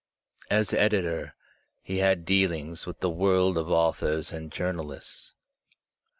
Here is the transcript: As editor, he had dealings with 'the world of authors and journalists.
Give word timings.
As 0.49 0.73
editor, 0.73 1.35
he 1.83 1.99
had 1.99 2.25
dealings 2.25 2.87
with 2.87 3.01
'the 3.01 3.09
world 3.11 3.55
of 3.55 3.69
authors 3.69 4.31
and 4.31 4.51
journalists. 4.51 5.35